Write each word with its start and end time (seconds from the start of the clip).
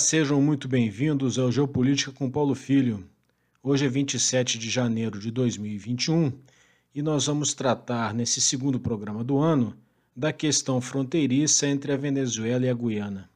sejam 0.00 0.40
muito 0.40 0.66
bem-vindos 0.66 1.38
ao 1.38 1.52
Geopolítica 1.52 2.10
com 2.10 2.30
Paulo 2.30 2.54
Filho. 2.54 3.04
Hoje 3.62 3.84
é 3.84 3.88
27 3.88 4.58
de 4.58 4.70
janeiro 4.70 5.20
de 5.20 5.30
2021 5.30 6.32
e 6.94 7.02
nós 7.02 7.26
vamos 7.26 7.52
tratar, 7.52 8.14
nesse 8.14 8.40
segundo 8.40 8.80
programa 8.80 9.22
do 9.22 9.36
ano, 9.38 9.76
da 10.16 10.32
questão 10.32 10.80
fronteiriça 10.80 11.66
entre 11.66 11.92
a 11.92 11.98
Venezuela 11.98 12.64
e 12.64 12.70
a 12.70 12.74
Guiana. 12.74 13.28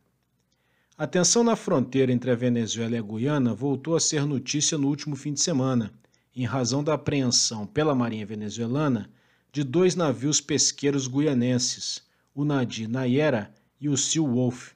A 0.96 1.06
tensão 1.06 1.44
na 1.44 1.54
fronteira 1.54 2.10
entre 2.10 2.30
a 2.30 2.34
Venezuela 2.34 2.94
e 2.94 2.98
a 2.98 3.02
Guiana 3.02 3.52
voltou 3.52 3.94
a 3.94 4.00
ser 4.00 4.24
notícia 4.24 4.78
no 4.78 4.88
último 4.88 5.16
fim 5.16 5.34
de 5.34 5.42
semana, 5.42 5.92
em 6.34 6.46
razão 6.46 6.82
da 6.82 6.94
apreensão 6.94 7.66
pela 7.66 7.94
Marinha 7.94 8.24
Venezuelana 8.24 9.10
de 9.52 9.62
dois 9.62 9.94
navios 9.94 10.40
pesqueiros 10.40 11.08
guianenses, 11.08 12.02
o 12.34 12.42
Nadi 12.42 12.88
Nayera 12.88 13.52
e 13.78 13.86
o 13.86 13.98
Seal 13.98 14.26
Wolf. 14.26 14.72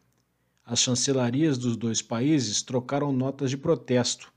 As 0.70 0.80
chancelarias 0.80 1.56
dos 1.56 1.78
dois 1.78 2.02
países 2.02 2.60
trocaram 2.60 3.10
notas 3.10 3.48
de 3.48 3.56
protesto. 3.56 4.30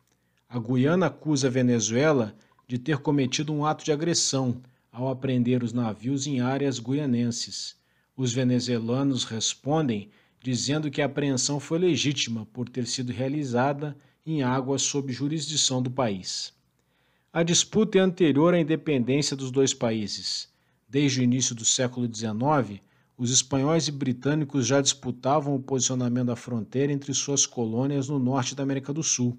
A 0.47 0.57
Guiana 0.57 1.07
acusa 1.07 1.47
a 1.47 1.51
Venezuela 1.51 2.33
de 2.65 2.79
ter 2.79 2.99
cometido 2.99 3.51
um 3.51 3.65
ato 3.65 3.83
de 3.83 3.91
agressão 3.91 4.61
ao 4.93 5.09
apreender 5.09 5.61
os 5.61 5.73
navios 5.73 6.25
em 6.25 6.39
áreas 6.39 6.79
guianenses. 6.79 7.75
Os 8.15 8.31
venezuelanos 8.31 9.25
respondem 9.25 10.09
dizendo 10.41 10.89
que 10.89 11.01
a 11.01 11.05
apreensão 11.05 11.59
foi 11.59 11.79
legítima 11.79 12.47
por 12.53 12.69
ter 12.69 12.87
sido 12.87 13.11
realizada 13.11 13.93
em 14.25 14.41
águas 14.41 14.83
sob 14.83 15.11
jurisdição 15.11 15.81
do 15.81 15.91
país. 15.91 16.53
A 17.33 17.43
disputa 17.43 17.97
é 17.97 18.01
anterior 18.01 18.53
à 18.53 18.59
independência 18.59 19.35
dos 19.35 19.51
dois 19.51 19.73
países. 19.73 20.47
Desde 20.87 21.19
o 21.19 21.23
início 21.23 21.53
do 21.53 21.65
século 21.65 22.07
XIX, 22.07 22.81
os 23.21 23.29
espanhóis 23.29 23.87
e 23.87 23.91
britânicos 23.91 24.65
já 24.65 24.81
disputavam 24.81 25.53
o 25.53 25.59
posicionamento 25.61 26.25
da 26.25 26.35
fronteira 26.35 26.91
entre 26.91 27.13
suas 27.13 27.45
colônias 27.45 28.09
no 28.09 28.17
norte 28.17 28.55
da 28.55 28.63
América 28.63 28.91
do 28.91 29.03
Sul. 29.03 29.37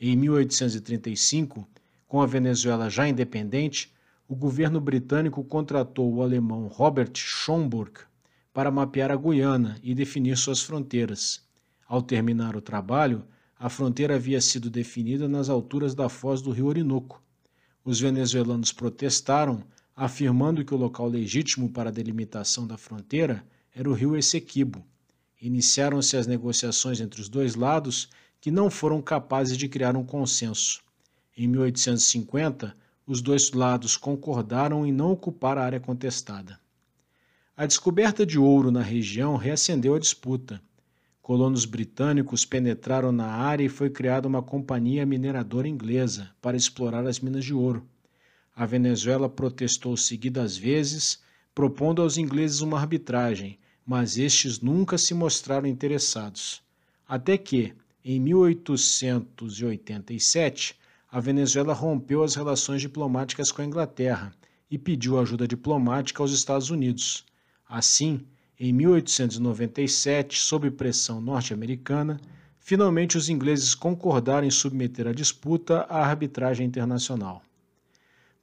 Em 0.00 0.16
1835, 0.16 1.64
com 2.08 2.20
a 2.20 2.26
Venezuela 2.26 2.90
já 2.90 3.06
independente, 3.06 3.94
o 4.26 4.34
governo 4.34 4.80
britânico 4.80 5.44
contratou 5.44 6.12
o 6.12 6.22
alemão 6.24 6.66
Robert 6.66 7.12
Schomburg 7.14 8.00
para 8.52 8.72
mapear 8.72 9.12
a 9.12 9.16
Guiana 9.16 9.78
e 9.80 9.94
definir 9.94 10.36
suas 10.36 10.60
fronteiras. 10.60 11.40
Ao 11.86 12.02
terminar 12.02 12.56
o 12.56 12.60
trabalho, 12.60 13.24
a 13.56 13.68
fronteira 13.68 14.16
havia 14.16 14.40
sido 14.40 14.68
definida 14.68 15.28
nas 15.28 15.48
alturas 15.48 15.94
da 15.94 16.08
foz 16.08 16.42
do 16.42 16.50
rio 16.50 16.66
Orinoco. 16.66 17.22
Os 17.84 18.00
venezuelanos 18.00 18.72
protestaram 18.72 19.62
afirmando 19.96 20.64
que 20.64 20.74
o 20.74 20.76
local 20.76 21.06
legítimo 21.06 21.70
para 21.70 21.90
a 21.90 21.92
delimitação 21.92 22.66
da 22.66 22.76
fronteira 22.76 23.44
era 23.74 23.88
o 23.88 23.92
rio 23.92 24.16
Essequibo. 24.16 24.84
Iniciaram-se 25.40 26.16
as 26.16 26.26
negociações 26.26 27.00
entre 27.00 27.20
os 27.20 27.28
dois 27.28 27.54
lados, 27.54 28.08
que 28.40 28.50
não 28.50 28.70
foram 28.70 29.00
capazes 29.00 29.56
de 29.56 29.68
criar 29.68 29.96
um 29.96 30.04
consenso. 30.04 30.82
Em 31.36 31.46
1850, 31.46 32.76
os 33.06 33.20
dois 33.20 33.52
lados 33.52 33.96
concordaram 33.96 34.86
em 34.86 34.92
não 34.92 35.12
ocupar 35.12 35.58
a 35.58 35.64
área 35.64 35.80
contestada. 35.80 36.58
A 37.56 37.66
descoberta 37.66 38.26
de 38.26 38.38
ouro 38.38 38.70
na 38.70 38.82
região 38.82 39.36
reacendeu 39.36 39.94
a 39.94 39.98
disputa. 39.98 40.60
Colonos 41.22 41.64
britânicos 41.64 42.44
penetraram 42.44 43.12
na 43.12 43.26
área 43.26 43.64
e 43.64 43.68
foi 43.68 43.88
criada 43.88 44.26
uma 44.26 44.42
companhia 44.42 45.06
mineradora 45.06 45.68
inglesa 45.68 46.30
para 46.42 46.56
explorar 46.56 47.06
as 47.06 47.20
minas 47.20 47.44
de 47.44 47.54
ouro. 47.54 47.86
A 48.56 48.66
Venezuela 48.66 49.28
protestou 49.28 49.96
seguidas 49.96 50.56
vezes, 50.56 51.18
propondo 51.52 52.00
aos 52.00 52.16
ingleses 52.16 52.60
uma 52.60 52.78
arbitragem, 52.78 53.58
mas 53.84 54.16
estes 54.16 54.60
nunca 54.60 54.96
se 54.96 55.12
mostraram 55.12 55.66
interessados. 55.66 56.62
Até 57.08 57.36
que, 57.36 57.74
em 58.04 58.20
1887, 58.20 60.78
a 61.10 61.18
Venezuela 61.20 61.72
rompeu 61.72 62.22
as 62.22 62.36
relações 62.36 62.80
diplomáticas 62.80 63.50
com 63.50 63.62
a 63.62 63.64
Inglaterra 63.64 64.32
e 64.70 64.78
pediu 64.78 65.18
ajuda 65.18 65.48
diplomática 65.48 66.22
aos 66.22 66.32
Estados 66.32 66.70
Unidos. 66.70 67.24
Assim, 67.68 68.24
em 68.58 68.72
1897, 68.72 70.38
sob 70.38 70.70
pressão 70.70 71.20
norte-americana, 71.20 72.20
finalmente 72.60 73.18
os 73.18 73.28
ingleses 73.28 73.74
concordaram 73.74 74.46
em 74.46 74.50
submeter 74.50 75.08
a 75.08 75.12
disputa 75.12 75.80
à 75.88 76.06
arbitragem 76.06 76.64
internacional. 76.66 77.42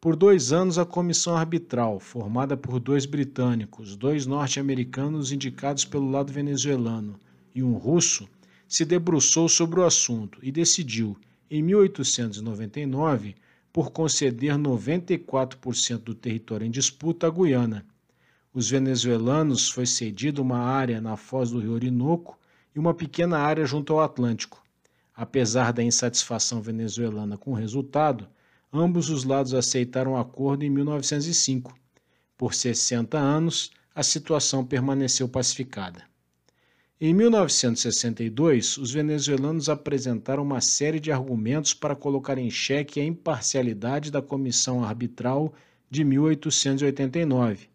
Por 0.01 0.15
dois 0.15 0.51
anos, 0.51 0.79
a 0.79 0.83
comissão 0.83 1.37
arbitral, 1.37 1.99
formada 1.99 2.57
por 2.57 2.79
dois 2.79 3.05
britânicos, 3.05 3.95
dois 3.95 4.25
norte-americanos 4.25 5.31
indicados 5.31 5.85
pelo 5.85 6.09
lado 6.09 6.33
venezuelano 6.33 7.19
e 7.53 7.61
um 7.61 7.73
russo, 7.73 8.27
se 8.67 8.83
debruçou 8.83 9.47
sobre 9.47 9.79
o 9.79 9.85
assunto 9.85 10.39
e 10.41 10.51
decidiu, 10.51 11.15
em 11.51 11.61
1899, 11.61 13.35
por 13.71 13.91
conceder 13.91 14.55
94% 14.55 15.99
do 15.99 16.15
território 16.15 16.65
em 16.65 16.71
disputa 16.71 17.27
à 17.27 17.29
Guiana. 17.29 17.85
Os 18.51 18.71
venezuelanos 18.71 19.69
foi 19.69 19.85
cedido 19.85 20.41
uma 20.41 20.61
área 20.61 20.99
na 20.99 21.15
foz 21.15 21.51
do 21.51 21.59
rio 21.59 21.73
Orinoco 21.73 22.39
e 22.75 22.79
uma 22.79 22.95
pequena 22.95 23.37
área 23.37 23.67
junto 23.67 23.93
ao 23.93 24.01
Atlântico. 24.01 24.63
Apesar 25.15 25.71
da 25.71 25.83
insatisfação 25.83 26.59
venezuelana 26.59 27.37
com 27.37 27.51
o 27.51 27.55
resultado, 27.55 28.27
ambos 28.71 29.09
os 29.09 29.23
lados 29.23 29.53
aceitaram 29.53 30.13
o 30.13 30.17
acordo 30.17 30.63
em 30.63 30.69
1905. 30.69 31.73
Por 32.37 32.53
60 32.53 33.17
anos, 33.17 33.71
a 33.93 34.01
situação 34.01 34.65
permaneceu 34.65 35.27
pacificada. 35.27 36.03
Em 36.99 37.13
1962, 37.13 38.77
os 38.77 38.91
venezuelanos 38.91 39.69
apresentaram 39.69 40.43
uma 40.43 40.61
série 40.61 40.99
de 40.99 41.11
argumentos 41.11 41.73
para 41.73 41.95
colocar 41.95 42.37
em 42.37 42.49
xeque 42.49 42.99
a 42.99 43.03
imparcialidade 43.03 44.11
da 44.11 44.21
Comissão 44.21 44.83
Arbitral 44.83 45.51
de 45.89 46.03
1889, 46.03 47.67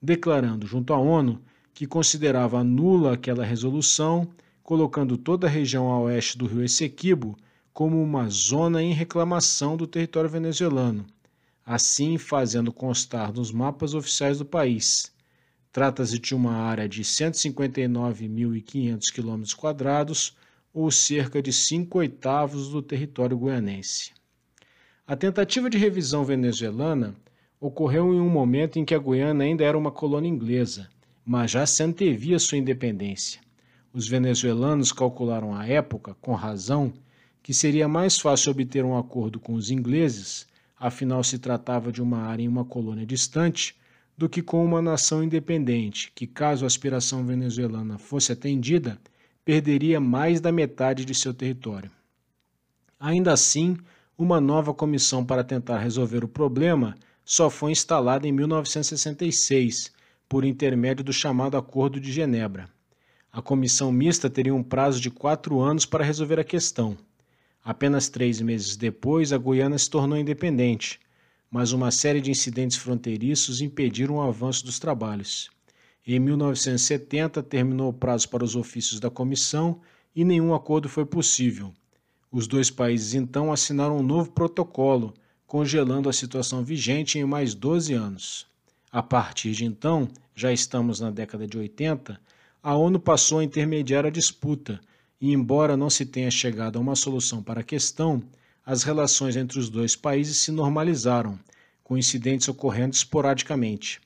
declarando 0.00 0.66
junto 0.66 0.92
à 0.94 0.98
ONU 0.98 1.42
que 1.74 1.86
considerava 1.86 2.62
nula 2.62 3.14
aquela 3.14 3.44
resolução, 3.44 4.28
colocando 4.62 5.18
toda 5.18 5.46
a 5.46 5.50
região 5.50 5.90
a 5.90 6.00
oeste 6.00 6.38
do 6.38 6.46
rio 6.46 6.64
Essequibo 6.64 7.36
como 7.78 8.02
uma 8.02 8.28
zona 8.28 8.82
em 8.82 8.92
reclamação 8.92 9.76
do 9.76 9.86
território 9.86 10.28
venezuelano, 10.28 11.06
assim 11.64 12.18
fazendo 12.18 12.72
constar 12.72 13.32
nos 13.32 13.52
mapas 13.52 13.94
oficiais 13.94 14.38
do 14.38 14.44
país. 14.44 15.14
Trata-se 15.70 16.18
de 16.18 16.34
uma 16.34 16.54
área 16.54 16.88
de 16.88 17.04
159.500 17.04 19.12
km, 19.14 19.44
ou 20.74 20.90
cerca 20.90 21.40
de 21.40 21.52
5 21.52 21.98
oitavos 21.98 22.70
do 22.70 22.82
território 22.82 23.38
guianense. 23.38 24.10
A 25.06 25.14
tentativa 25.14 25.70
de 25.70 25.78
revisão 25.78 26.24
venezuelana 26.24 27.14
ocorreu 27.60 28.12
em 28.12 28.20
um 28.20 28.28
momento 28.28 28.80
em 28.80 28.84
que 28.84 28.92
a 28.92 28.98
Guiana 28.98 29.44
ainda 29.44 29.62
era 29.62 29.78
uma 29.78 29.92
colônia 29.92 30.28
inglesa, 30.28 30.88
mas 31.24 31.52
já 31.52 31.64
se 31.64 31.80
antevia 31.84 32.40
sua 32.40 32.58
independência. 32.58 33.40
Os 33.92 34.08
venezuelanos 34.08 34.90
calcularam 34.90 35.54
à 35.54 35.64
época, 35.64 36.16
com 36.20 36.34
razão, 36.34 36.92
que 37.42 37.54
seria 37.54 37.88
mais 37.88 38.18
fácil 38.18 38.50
obter 38.50 38.84
um 38.84 38.96
acordo 38.96 39.40
com 39.40 39.54
os 39.54 39.70
ingleses, 39.70 40.46
afinal 40.78 41.22
se 41.24 41.38
tratava 41.38 41.90
de 41.90 42.02
uma 42.02 42.18
área 42.18 42.42
em 42.42 42.48
uma 42.48 42.64
colônia 42.64 43.06
distante, 43.06 43.76
do 44.16 44.28
que 44.28 44.42
com 44.42 44.64
uma 44.64 44.82
nação 44.82 45.22
independente, 45.22 46.10
que, 46.14 46.26
caso 46.26 46.64
a 46.64 46.66
aspiração 46.66 47.24
venezuelana 47.24 47.98
fosse 47.98 48.32
atendida, 48.32 48.98
perderia 49.44 50.00
mais 50.00 50.40
da 50.40 50.50
metade 50.50 51.04
de 51.04 51.14
seu 51.14 51.32
território. 51.32 51.90
Ainda 52.98 53.32
assim, 53.32 53.76
uma 54.18 54.40
nova 54.40 54.74
comissão 54.74 55.24
para 55.24 55.44
tentar 55.44 55.78
resolver 55.78 56.24
o 56.24 56.28
problema 56.28 56.96
só 57.24 57.48
foi 57.48 57.70
instalada 57.70 58.26
em 58.26 58.32
1966, 58.32 59.92
por 60.28 60.44
intermédio 60.44 61.04
do 61.04 61.12
chamado 61.12 61.56
Acordo 61.56 62.00
de 62.00 62.10
Genebra. 62.10 62.68
A 63.30 63.40
comissão 63.40 63.92
mista 63.92 64.28
teria 64.28 64.54
um 64.54 64.62
prazo 64.62 65.00
de 65.00 65.10
quatro 65.10 65.60
anos 65.60 65.86
para 65.86 66.04
resolver 66.04 66.40
a 66.40 66.44
questão. 66.44 66.96
Apenas 67.68 68.08
três 68.08 68.40
meses 68.40 68.78
depois, 68.78 69.30
a 69.30 69.36
Guiana 69.36 69.76
se 69.76 69.90
tornou 69.90 70.16
independente, 70.16 70.98
mas 71.50 71.70
uma 71.70 71.90
série 71.90 72.18
de 72.18 72.30
incidentes 72.30 72.78
fronteiriços 72.78 73.60
impediram 73.60 74.14
o 74.14 74.22
avanço 74.22 74.64
dos 74.64 74.78
trabalhos. 74.78 75.50
Em 76.06 76.18
1970, 76.18 77.42
terminou 77.42 77.90
o 77.90 77.92
prazo 77.92 78.26
para 78.30 78.42
os 78.42 78.56
ofícios 78.56 78.98
da 79.00 79.10
comissão 79.10 79.82
e 80.16 80.24
nenhum 80.24 80.54
acordo 80.54 80.88
foi 80.88 81.04
possível. 81.04 81.70
Os 82.32 82.46
dois 82.46 82.70
países 82.70 83.12
então 83.12 83.52
assinaram 83.52 83.98
um 83.98 84.02
novo 84.02 84.32
protocolo, 84.32 85.12
congelando 85.46 86.08
a 86.08 86.12
situação 86.14 86.64
vigente 86.64 87.18
em 87.18 87.24
mais 87.26 87.54
12 87.54 87.92
anos. 87.92 88.46
A 88.90 89.02
partir 89.02 89.52
de 89.52 89.66
então, 89.66 90.08
já 90.34 90.50
estamos 90.50 91.00
na 91.00 91.10
década 91.10 91.46
de 91.46 91.58
80, 91.58 92.18
a 92.62 92.74
ONU 92.74 92.98
passou 92.98 93.40
a 93.40 93.44
intermediar 93.44 94.06
a 94.06 94.10
disputa 94.10 94.80
e, 95.20 95.32
embora 95.32 95.76
não 95.76 95.90
se 95.90 96.06
tenha 96.06 96.30
chegado 96.30 96.76
a 96.76 96.80
uma 96.80 96.94
solução 96.94 97.42
para 97.42 97.60
a 97.60 97.64
questão, 97.64 98.22
as 98.64 98.82
relações 98.82 99.36
entre 99.36 99.58
os 99.58 99.68
dois 99.68 99.96
países 99.96 100.36
se 100.36 100.52
normalizaram, 100.52 101.38
com 101.82 101.96
incidentes 101.96 102.48
ocorrendo 102.48 102.94
esporadicamente. 102.94 104.00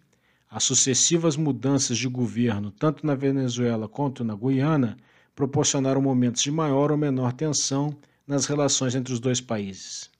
As 0.49 0.65
sucessivas 0.65 1.37
mudanças 1.37 1.99
de 1.99 2.07
governo, 2.07 2.71
tanto 2.71 3.05
na 3.05 3.15
Venezuela 3.15 3.89
quanto 3.89 4.23
na 4.23 4.37
Guiana, 4.37 4.97
proporcionaram 5.35 6.01
momentos 6.01 6.43
de 6.43 6.51
maior 6.51 6.91
ou 6.91 6.97
menor 6.97 7.33
tensão 7.33 7.97
nas 8.27 8.47
relações 8.47 8.95
entre 8.95 9.13
os 9.13 9.19
dois 9.19 9.41
países. 9.41 10.11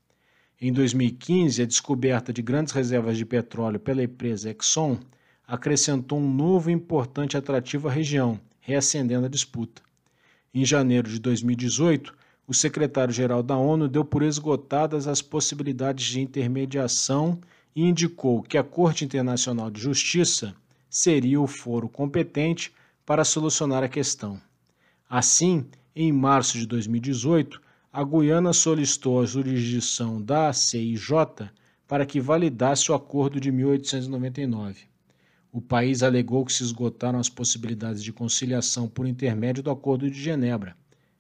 Em 0.61 0.73
2015, 0.73 1.63
a 1.63 1.67
descoberta 1.67 2.33
de 2.33 2.41
grandes 2.43 2.73
reservas 2.73 3.17
de 3.17 3.25
petróleo 3.25 3.81
pela 3.81 4.03
empresa 4.03 4.51
Exxon 4.51 4.99
acrescentou 5.47 6.19
um 6.19 6.35
novo 6.35 6.71
e 6.71 6.73
importante 6.73 7.37
atrativo 7.37 7.89
à 7.89 7.93
região, 7.93 8.41
reacendendo 8.61 9.27
a 9.27 9.29
disputa. 9.29 9.83
Em 10.55 10.67
janeiro 10.67 11.09
de 11.09 11.19
2018, 11.19 12.15
o 12.47 12.53
secretário-geral 12.53 13.43
da 13.43 13.57
ONU 13.57 13.89
deu 13.89 14.05
por 14.05 14.23
esgotadas 14.23 15.07
as 15.07 15.23
possibilidades 15.23 16.05
de 16.07 16.21
intermediação 16.21 17.41
e 17.75 17.83
indicou 17.83 18.43
que 18.43 18.59
a 18.59 18.63
Corte 18.63 19.03
Internacional 19.03 19.71
de 19.71 19.81
Justiça 19.81 20.55
seria 20.91 21.41
o 21.41 21.47
foro 21.47 21.89
competente 21.89 22.71
para 23.07 23.25
solucionar 23.25 23.83
a 23.83 23.89
questão. 23.89 24.39
Assim, 25.09 25.65
em 25.97 26.13
março 26.13 26.59
de 26.59 26.67
2018, 26.67 27.59
a 27.91 28.05
Guiana 28.05 28.53
solicitou 28.53 29.23
a 29.23 29.25
jurisdição 29.25 30.21
da 30.21 30.53
CIJ 30.53 31.11
para 31.89 32.05
que 32.05 32.21
validasse 32.21 32.93
o 32.93 32.95
acordo 32.95 33.41
de 33.41 33.51
1899. 33.51 34.92
O 35.55 35.61
país 35.61 36.03
alegou 36.03 36.47
que 36.47 36.53
se 36.53 36.63
esgotaram 36.63 37.19
as 37.19 37.29
possibilidades 37.29 38.03
de 38.03 38.11
conciliação 38.11 38.89
por 38.89 39.07
intermédio 39.07 39.63
do 39.63 39.71
Acordo 39.71 40.11
de 40.11 40.19
Genebra. 40.19 40.75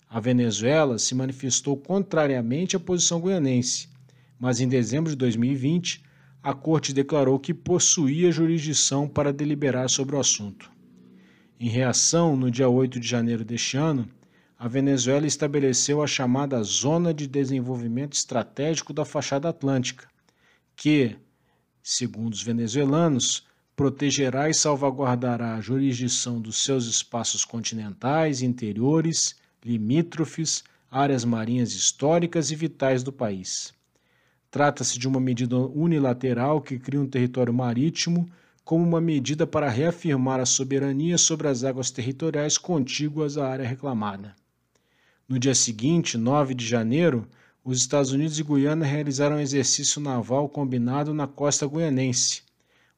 A 0.08 0.20
Venezuela 0.20 0.99
se 0.99 1.14
manifestou 1.14 1.76
contrariamente 1.76 2.75
à 2.75 2.81
posição 2.81 3.20
guianense, 3.20 3.90
mas 4.40 4.58
em 4.58 4.67
dezembro 4.67 5.11
de 5.11 5.17
2020 5.17 6.02
a 6.43 6.55
Corte 6.55 6.94
declarou 6.94 7.38
que 7.38 7.52
possuía 7.52 8.32
jurisdição 8.32 9.06
para 9.06 9.34
deliberar 9.34 9.90
sobre 9.90 10.17
o 10.17 10.20
assunto. 10.20 10.73
Em 11.61 11.69
reação, 11.69 12.34
no 12.34 12.50
dia 12.50 12.70
8 12.70 12.99
de 12.99 13.06
janeiro 13.06 13.44
deste 13.44 13.76
ano, 13.76 14.08
a 14.58 14.67
Venezuela 14.67 15.26
estabeleceu 15.26 16.02
a 16.02 16.06
chamada 16.06 16.62
Zona 16.62 17.12
de 17.12 17.26
Desenvolvimento 17.26 18.14
Estratégico 18.14 18.94
da 18.94 19.05
Fachada 19.05 19.50
Atlântica, 19.50 20.08
que, 20.75 21.17
segundo 21.82 22.32
os 22.32 22.43
venezuelanos, 22.43 23.46
protegerá 23.74 24.50
e 24.50 24.54
salvaguardará 24.54 25.54
a 25.54 25.60
jurisdição 25.60 26.40
dos 26.40 26.62
seus 26.62 26.86
espaços 26.86 27.44
continentais, 27.44 28.42
interiores, 28.42 29.36
limítrofes, 29.64 30.62
áreas 30.90 31.24
marinhas 31.24 31.72
históricas 31.72 32.50
e 32.50 32.54
vitais 32.54 33.02
do 33.02 33.12
país. 33.12 33.72
Trata-se 34.50 34.98
de 34.98 35.08
uma 35.08 35.19
medida 35.19 35.56
unilateral 35.56 36.60
que 36.60 36.78
cria 36.78 37.00
um 37.00 37.08
território 37.08 37.54
marítimo 37.54 38.30
como 38.64 38.84
uma 38.84 39.00
medida 39.00 39.46
para 39.46 39.70
reafirmar 39.70 40.38
a 40.38 40.46
soberania 40.46 41.16
sobre 41.16 41.48
as 41.48 41.64
águas 41.64 41.90
territoriais 41.90 42.58
contíguas 42.58 43.38
à 43.38 43.48
área 43.48 43.66
reclamada. 43.66 44.36
No 45.26 45.38
dia 45.38 45.54
seguinte, 45.54 46.19
9 46.19 46.54
de 46.54 46.66
janeiro, 46.66 47.26
os 47.64 47.78
Estados 47.78 48.12
Unidos 48.12 48.38
e 48.38 48.44
Guiana 48.44 48.84
realizaram 48.84 49.36
um 49.36 49.40
exercício 49.40 50.00
naval 50.00 50.48
combinado 50.48 51.14
na 51.14 51.26
costa 51.26 51.66
guianense. 51.66 52.42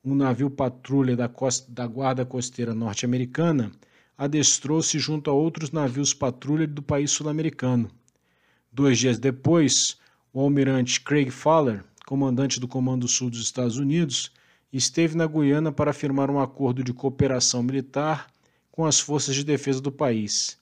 Um 0.06 0.14
navio 0.14 0.50
patrulha 0.50 1.16
da, 1.16 1.30
costa, 1.30 1.72
da 1.72 1.86
Guarda 1.86 2.26
Costeira 2.26 2.74
norte-americana 2.74 3.72
adestrou-se 4.18 4.98
junto 4.98 5.30
a 5.30 5.32
outros 5.32 5.70
navios 5.70 6.12
patrulha 6.12 6.66
do 6.66 6.82
país 6.82 7.10
sul-americano. 7.10 7.90
Dois 8.70 8.98
dias 8.98 9.18
depois, 9.18 9.96
o 10.30 10.40
almirante 10.40 11.00
Craig 11.00 11.30
Fowler, 11.30 11.82
comandante 12.06 12.60
do 12.60 12.68
Comando 12.68 13.08
Sul 13.08 13.30
dos 13.30 13.40
Estados 13.40 13.78
Unidos, 13.78 14.30
esteve 14.70 15.16
na 15.16 15.26
Guiana 15.26 15.72
para 15.72 15.94
firmar 15.94 16.30
um 16.30 16.38
acordo 16.38 16.84
de 16.84 16.92
cooperação 16.92 17.62
militar 17.62 18.26
com 18.70 18.84
as 18.84 19.00
forças 19.00 19.34
de 19.34 19.42
defesa 19.42 19.80
do 19.80 19.90
país. 19.90 20.58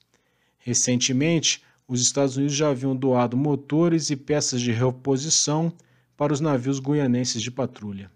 Recentemente, 0.59 1.65
os 1.89 2.01
Estados 2.01 2.37
Unidos 2.37 2.55
já 2.55 2.69
haviam 2.69 2.95
doado 2.95 3.37
motores 3.37 4.09
e 4.09 4.15
peças 4.15 4.61
de 4.61 4.71
reposição 4.71 5.73
para 6.17 6.33
os 6.33 6.39
navios 6.39 6.79
guianenses 6.79 7.43
de 7.43 7.51
patrulha. 7.51 8.09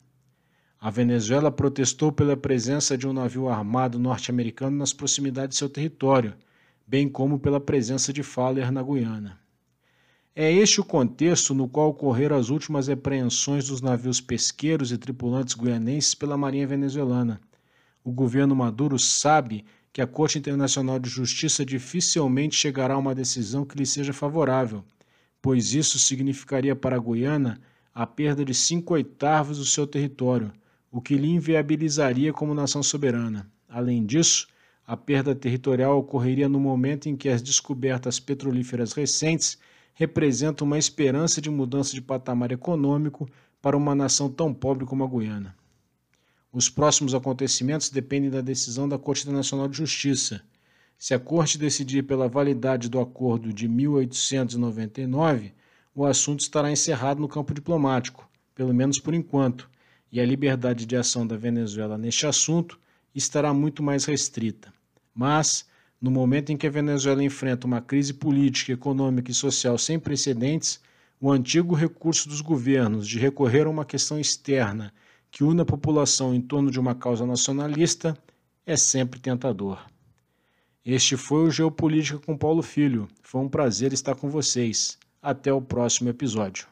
A 0.87 0.91
Venezuela 0.91 1.51
protestou 1.51 2.13
pela 2.13 2.37
presença 2.37 2.97
de 2.97 3.09
um 3.09 3.13
navio 3.13 3.49
armado 3.49 3.99
norte-americano 3.99 4.77
nas 4.77 4.93
proximidades 4.93 5.55
de 5.55 5.59
seu 5.59 5.69
território, 5.69 6.33
bem 6.87 7.09
como 7.09 7.41
pela 7.41 7.59
presença 7.59 8.13
de 8.13 8.23
Fowler 8.23 8.71
na 8.71 8.85
Guiana. 8.85 9.37
É 10.33 10.53
este 10.53 10.81
o 10.81 10.85
contexto 10.85 11.53
no 11.57 11.69
qual 11.69 11.89
ocorreram 11.89 12.37
as 12.37 12.51
últimas 12.51 12.89
apreensões 12.89 13.67
dos 13.67 13.81
navios 13.81 14.21
pesqueiros 14.21 14.93
e 14.93 14.97
tripulantes 14.97 15.55
guianenses 15.55 16.15
pela 16.15 16.37
Marinha 16.37 16.69
venezuelana. 16.69 17.41
O 18.05 18.13
governo 18.13 18.55
Maduro 18.55 18.97
sabe 18.97 19.65
que 19.93 20.01
a 20.01 20.07
Corte 20.07 20.39
Internacional 20.39 21.01
de 21.01 21.11
Justiça 21.11 21.67
dificilmente 21.67 22.55
chegará 22.55 22.95
a 22.95 22.99
uma 22.99 23.13
decisão 23.13 23.65
que 23.65 23.77
lhe 23.77 23.87
seja 23.87 24.13
favorável, 24.13 24.85
pois 25.43 25.75
isso 25.75 25.99
significaria 25.99 26.77
para 26.77 26.95
a 26.95 27.01
Guiana 27.01 27.61
a 27.93 28.07
perda 28.07 28.45
de 28.45 28.55
cinco 28.55 28.95
oitavos 28.95 29.59
do 29.59 29.65
seu 29.65 29.85
território, 29.85 30.53
o 30.97 31.01
que 31.03 31.15
lhe 31.15 31.29
inviabilizaria 31.29 32.33
como 32.33 32.55
nação 32.55 32.83
soberana. 32.83 33.47
Além 33.69 34.07
disso, 34.07 34.49
a 34.87 34.97
perda 34.97 35.35
territorial 35.35 35.99
ocorreria 35.99 36.49
no 36.49 36.59
momento 36.59 37.07
em 37.07 37.15
que 37.15 37.29
as 37.29 37.43
descobertas 37.43 38.19
petrolíferas 38.19 38.95
recentes 38.95 39.59
representa 39.93 40.65
uma 40.65 40.79
esperança 40.79 41.39
de 41.39 41.51
mudança 41.51 41.93
de 41.93 42.01
patamar 42.01 42.51
econômico 42.51 43.29
para 43.61 43.77
uma 43.77 43.95
nação 43.95 44.31
tão 44.31 44.55
pobre 44.55 44.87
como 44.87 45.05
a 45.05 45.07
Guiana. 45.07 45.55
Os 46.51 46.71
próximos 46.71 47.15
acontecimentos 47.15 47.91
dependem 47.91 48.31
da 48.31 48.41
decisão 48.41 48.89
da 48.89 48.99
Corte 48.99 49.25
Internacional 49.25 49.69
de 49.69 49.77
Justiça. 49.77 50.41
Se 50.97 51.13
a 51.13 51.19
Corte 51.19 51.59
decidir 51.59 52.05
pela 52.05 52.27
validade 52.27 52.89
do 52.89 52.99
acordo 52.99 53.53
de 53.53 53.69
1899, 53.69 55.53
o 55.95 56.07
assunto 56.07 56.41
estará 56.41 56.73
encerrado 56.73 57.21
no 57.21 57.29
campo 57.29 57.53
diplomático, 57.53 58.27
pelo 58.55 58.73
menos 58.73 58.99
por 58.99 59.13
enquanto, 59.13 59.69
e 60.17 60.21
a 60.21 60.25
liberdade 60.25 60.87
de 60.87 60.97
ação 60.97 61.27
da 61.27 61.37
Venezuela 61.37 61.99
neste 61.99 62.27
assunto 62.27 62.81
estará 63.15 63.53
muito 63.53 63.83
mais 63.83 64.07
restrita. 64.07 64.73
Mas, 65.15 65.67
no 66.01 66.11
momento 66.11 66.51
em 66.51 66.57
que 66.57 66.67
a 66.67 66.71
Venezuela 66.71 67.23
enfrenta 67.23 67.67
uma 67.67 67.83
crise 67.83 68.15
política, 68.15 68.73
econômica 68.73 69.31
e 69.31 69.35
social 69.35 69.77
sem 69.77 69.99
precedentes, 69.99 70.81
o 71.21 71.31
antigo 71.31 71.75
recurso 71.75 72.31
dos 72.31 72.41
governos 72.41 73.07
de 73.07 73.19
recorrer 73.19 73.67
a 73.67 73.71
uma 73.71 73.85
questão 73.85 74.19
externa 74.19 74.91
que 75.31 75.45
une 75.45 75.61
a 75.61 75.67
população 75.67 76.35
em 76.35 76.41
torno 76.41 76.71
de 76.71 76.81
uma 76.81 76.95
causa 76.95 77.27
nacionalista 77.27 78.17
é 78.65 78.75
sempre 78.75 79.21
tentador. 79.21 79.85
Este 80.83 81.15
foi 81.19 81.47
o 81.47 81.51
Geopolítica 81.51 82.19
com 82.21 82.39
Paulo 82.39 82.63
Filho. 82.63 83.07
Foi 83.21 83.43
um 83.43 83.51
prazer 83.51 83.93
estar 83.93 84.15
com 84.15 84.31
vocês. 84.31 84.97
Até 85.21 85.53
o 85.53 85.61
próximo 85.61 86.09
episódio. 86.09 86.67